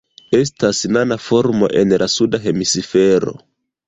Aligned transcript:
Estas 0.35 0.77
nana 0.95 1.17
formo 1.25 1.69
en 1.81 1.93
la 2.03 2.07
Suda 2.13 2.39
Hemisfero. 2.47 3.35